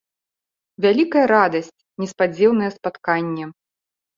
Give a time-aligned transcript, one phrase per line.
[0.85, 1.71] Вялікая радасць,
[2.05, 3.45] неспадзеўнае спатканне.